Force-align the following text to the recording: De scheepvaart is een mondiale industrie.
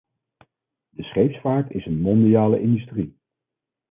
De 0.89 1.03
scheepvaart 1.03 1.71
is 1.71 1.85
een 1.85 1.99
mondiale 2.01 2.61
industrie. 2.61 3.17